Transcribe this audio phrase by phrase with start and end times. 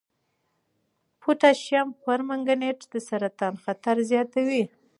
[1.21, 4.63] پوټاشیم برومیټ د سرطان خطر زیاتوي.